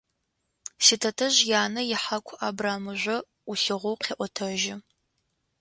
[0.85, 4.75] Ситэтэжъ янэ ихьаку абрамыжъо ӏулъыгъэу къеӏотэжьы.